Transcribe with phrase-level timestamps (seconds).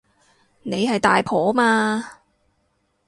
[0.63, 2.03] 你係大婆嘛